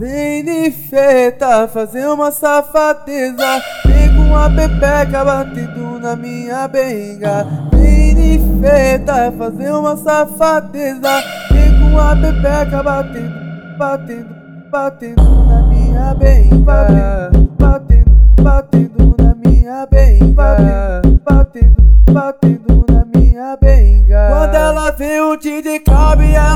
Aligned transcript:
Vem 0.00 0.42
de 0.42 0.70
feta 0.70 1.68
fazer 1.68 2.08
uma 2.08 2.30
safadeza. 2.30 3.62
Vem 3.84 4.16
com 4.16 4.34
a 4.34 4.48
pepeca 4.48 5.22
batendo 5.22 6.00
na 6.00 6.16
minha 6.16 6.66
benga. 6.66 7.46
Vem 7.70 8.14
de 8.14 8.40
feta 8.62 9.30
fazer 9.36 9.70
uma 9.74 9.98
safadeza. 9.98 11.22
Vem 11.52 11.78
com 11.78 11.98
a 11.98 12.16
pepeca 12.16 12.82
batendo, 12.82 13.76
batendo, 13.76 14.34
batendo 14.70 15.22
na 15.22 15.62
minha 15.64 16.14
benga. 16.14 17.30
Batendo, 17.58 18.10
batendo 18.42 19.14
na 19.18 19.34
minha 19.34 19.86
benga. 19.86 21.02
Na 22.88 23.04
minha 23.04 23.56
benga. 23.60 24.28
Quando 24.30 24.54
ela 24.54 24.90
vê 24.92 25.20
o 25.20 25.36
DJ 25.36 25.80
Club 25.80 26.22
ela 26.22 26.49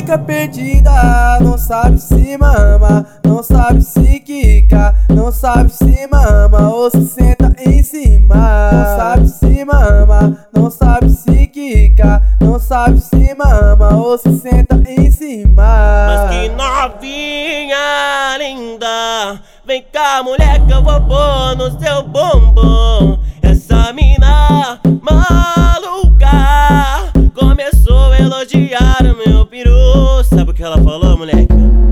fica 0.00 0.18
perdida 0.18 1.38
Não 1.40 1.58
sabe 1.58 1.98
se 1.98 2.36
mama, 2.38 3.06
não 3.24 3.42
sabe 3.42 3.82
se 3.82 4.20
quica 4.20 4.94
Não 5.10 5.30
sabe 5.30 5.70
se 5.70 6.06
mama 6.06 6.70
ou 6.70 6.90
se 6.90 7.04
senta 7.06 7.54
em 7.58 7.82
cima. 7.82 8.70
Não 8.72 8.96
sabe 8.96 9.28
se 9.28 9.64
mama, 9.64 10.38
não 10.54 10.70
sabe 10.70 11.10
se 11.10 11.46
quica 11.48 12.22
Não 12.40 12.58
sabe 12.58 13.00
se 13.00 13.34
mama 13.34 13.94
ou 13.96 14.16
se 14.16 14.32
senta 14.38 14.82
em 14.88 15.10
cima. 15.10 16.06
Mas 16.06 16.30
que 16.30 16.48
novinha 16.48 18.38
linda 18.38 19.40
Vem 19.66 19.84
cá 19.92 20.22
mulher 20.22 20.64
que 20.66 20.72
eu 20.72 20.82
vou 20.82 21.00
pôr 21.02 21.56
no 21.56 21.78
seu 21.78 22.02
bumbum. 22.02 23.18
Essa 23.42 23.92
mina 23.92 24.80
maluca 25.02 25.79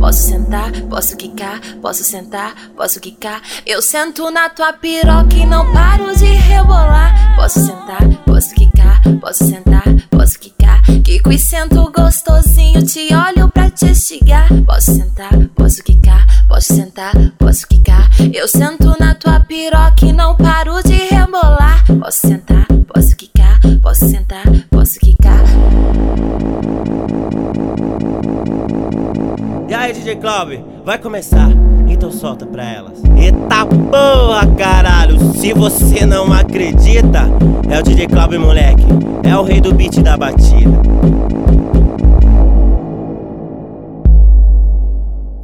Posso 0.00 0.20
sentar, 0.20 0.70
posso 0.88 1.16
quicar, 1.16 1.60
posso 1.82 2.04
sentar, 2.04 2.54
posso 2.76 3.00
quicar. 3.00 3.42
Eu 3.66 3.82
sento 3.82 4.30
na 4.30 4.48
tua 4.48 4.72
piroca 4.72 5.34
e 5.34 5.44
não 5.44 5.72
paro 5.72 6.16
de 6.16 6.24
rebolar. 6.24 7.34
Posso 7.34 7.60
sentar, 7.60 8.08
posso 8.24 8.55
quicar, 8.55 9.02
posso 9.20 9.44
sentar, 9.44 9.82
posso 10.08 10.38
quicar. 10.38 10.82
Quico 11.05 11.32
e 11.32 11.38
sento 11.38 11.90
gostosinho, 11.90 12.84
te 12.86 13.08
olho 13.12 13.50
pra 13.50 13.70
te 13.70 13.90
estigar. 13.90 14.48
Posso 14.64 14.94
sentar, 14.94 15.32
posso 15.56 15.82
quicar, 15.82 16.46
posso 16.46 16.74
sentar, 16.74 17.14
posso 17.36 17.66
quicar. 17.66 18.08
Eu 18.33 18.46
sento 18.46 18.94
na 19.00 19.14
tua 19.16 19.40
piroca 19.40 20.06
e 20.06 20.12
não 20.12 20.36
paro 20.36 20.80
de 20.84 20.96
rebolar. 21.12 21.84
Posso 21.98 22.20
sentar, 22.20 22.66
posso 22.86 23.16
quicar, 23.16 23.60
posso 23.83 24.08
sentar, 24.08 24.44
posso 24.70 24.98
quicar. 25.00 25.17
DJ 29.92 30.17
Club, 30.17 30.61
vai 30.84 30.98
começar? 30.98 31.48
Então 31.89 32.11
solta 32.11 32.44
pra 32.47 32.64
elas. 32.64 33.03
Eita 33.17 33.67
porra, 33.67 34.47
caralho! 34.56 35.19
Se 35.34 35.53
você 35.53 36.05
não 36.05 36.33
acredita, 36.33 37.30
é 37.70 37.78
o 37.78 37.83
DJ 37.83 38.06
Club, 38.06 38.34
moleque. 38.34 38.84
É 39.25 39.36
o 39.36 39.42
rei 39.42 39.61
do 39.61 39.72
beat 39.75 40.00
da 40.00 40.17
batida. 40.17 40.78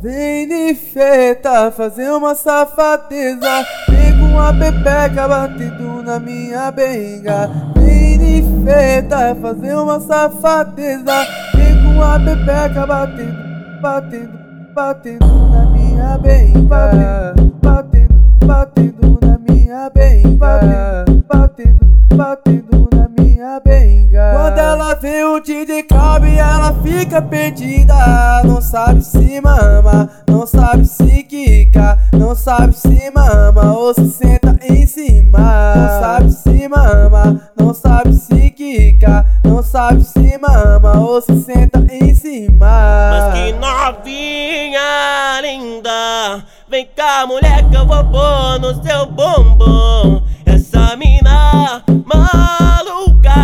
Vem 0.00 0.46
de 0.46 0.74
feta 0.74 1.70
fazer 1.70 2.10
uma 2.10 2.34
safadeza 2.34 3.66
Vem 3.88 4.18
com 4.18 4.38
a 4.38 4.52
pepeca 4.52 5.26
batendo 5.26 6.02
na 6.02 6.20
minha 6.20 6.70
benga 6.70 7.50
Vem 7.74 8.18
de 8.18 8.44
feta 8.62 9.34
fazer 9.40 9.74
uma 9.74 9.98
safadeza 10.00 11.26
Vem 11.54 11.82
com 11.82 12.02
a 12.02 12.20
pepeca 12.20 12.86
batendo, 12.86 13.43
batendo, 13.84 14.38
batendo 14.74 15.26
na 15.50 15.66
minha 15.66 16.16
benga 16.16 17.34
Batendo, 17.62 18.14
batendo 18.46 19.18
na 19.20 19.38
minha 19.46 19.90
benga 19.90 21.04
Batendo, 21.28 21.86
batendo 22.16 22.88
na 22.94 23.10
minha 23.10 23.60
benga 23.60 24.32
Quando 24.32 24.58
ela 24.58 24.94
vê 24.94 25.22
o 25.24 25.38
DJ 25.38 25.82
Club 25.82 26.24
ela 26.24 26.72
fica 26.82 27.20
perdida. 27.20 28.42
Não 28.46 28.62
sabe 28.62 29.02
se 29.04 29.38
mama, 29.42 30.08
não 30.26 30.46
sabe 30.46 30.86
se 30.86 31.22
quica 31.24 31.98
Não 32.14 32.34
sabe 32.34 32.72
se 32.72 33.10
mama 33.10 33.76
ou 33.76 33.92
se 33.92 34.08
senta 34.08 34.58
em 34.62 34.86
cima. 34.86 35.74
Não 35.76 36.00
sabe 36.00 36.32
se 36.32 36.68
mama, 36.68 37.40
não 37.54 37.74
sabe 37.74 38.14
se 38.14 38.50
quica 38.50 39.26
Não 39.44 39.62
sabe 39.62 40.02
se 40.02 40.38
mama 40.38 40.98
ou 40.98 41.20
se 41.20 41.38
senta 41.42 41.73
em 41.90 42.14
cima 42.14 43.10
Mas 43.10 43.34
que 43.34 43.52
novinha 43.52 45.40
linda 45.42 46.44
Vem 46.68 46.88
cá 46.94 47.26
mulher 47.26 47.68
que 47.68 47.76
eu 47.76 47.86
vou 47.86 48.04
pôr 48.04 48.58
no 48.60 48.82
seu 48.82 49.06
bumbum 49.06 50.22
Essa 50.44 50.96
mina 50.96 51.82
maluca 52.04 53.34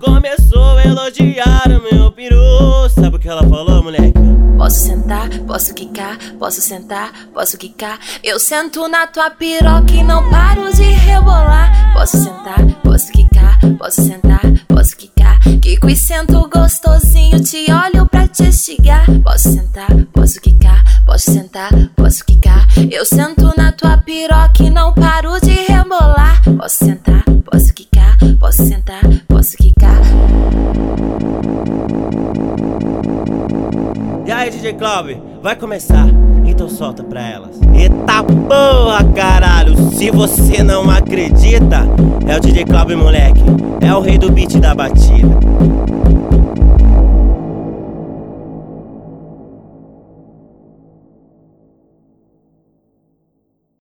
Começou 0.00 0.78
a 0.78 0.84
elogiar 0.84 1.66
o 1.66 1.82
meu 1.82 2.10
peru 2.10 2.88
Sabe 2.90 3.16
o 3.16 3.18
que 3.18 3.28
ela 3.28 3.42
falou, 3.48 3.82
moleque? 3.82 4.16
Posso 4.56 4.76
sentar, 4.76 5.28
posso 5.46 5.74
quicar, 5.74 6.18
posso 6.38 6.60
sentar, 6.60 7.12
posso 7.32 7.58
quicar. 7.58 8.00
Eu 8.24 8.40
sento 8.40 8.88
na 8.88 9.06
tua 9.06 9.30
piroca 9.30 9.92
e 9.92 10.02
não 10.02 10.28
paro 10.30 10.72
de 10.74 10.82
rebolar. 10.82 11.92
Posso 11.92 12.16
sentar, 12.16 12.64
posso 12.82 13.12
quicar, 13.12 13.60
posso 13.78 14.02
sentar, 14.02 14.40
posso 14.66 14.96
quicar. 14.96 15.15
Quico 15.60 15.88
e 15.88 15.96
sento 15.96 16.48
gostosinho, 16.48 17.40
te 17.40 17.66
olho 17.72 18.06
pra 18.06 18.26
te 18.26 18.44
estigar. 18.48 19.06
Posso 19.22 19.52
sentar, 19.52 19.88
posso 20.12 20.40
quicar, 20.40 20.84
posso 21.04 21.30
sentar, 21.30 21.70
posso 21.94 22.24
quicar. 22.24 22.66
Eu 22.90 23.04
sento 23.04 23.52
na 23.56 23.72
tua 23.72 23.96
piroca 23.98 24.62
e 24.62 24.70
não 24.70 24.92
paro 24.92 25.40
de 25.40 25.52
rebolar. 25.52 26.42
Posso 26.56 26.84
sentar, 26.84 27.24
posso 27.44 27.72
quicar, 27.74 28.16
posso 28.38 28.66
sentar, 28.66 29.02
posso 29.28 29.56
quicar. 29.56 30.00
E 34.26 34.32
aí, 34.32 34.50
DJ 34.50 34.74
Club, 34.74 35.16
vai 35.42 35.54
começar? 35.54 36.25
Solta 36.68 37.02
pra 37.02 37.20
elas. 37.20 37.58
Eita 37.74 38.22
porra, 38.22 39.04
caralho! 39.14 39.76
Se 39.92 40.10
você 40.10 40.62
não 40.62 40.90
acredita, 40.90 41.88
é 42.26 42.36
o 42.36 42.40
DJ 42.40 42.64
Club, 42.64 42.92
moleque. 42.92 43.40
É 43.80 43.94
o 43.94 44.00
rei 44.00 44.18
do 44.18 44.30
beat 44.30 44.58
da 44.58 44.74
batida. 44.74 45.28